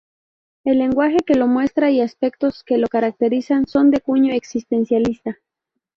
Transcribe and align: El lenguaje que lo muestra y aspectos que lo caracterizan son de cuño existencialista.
El 0.63 0.79
lenguaje 0.79 1.17
que 1.17 1.35
lo 1.35 1.45
muestra 1.45 1.91
y 1.91 2.01
aspectos 2.01 2.63
que 2.63 2.79
lo 2.79 2.87
caracterizan 2.87 3.67
son 3.67 3.91
de 3.91 3.99
cuño 4.01 4.33
existencialista. 4.33 5.37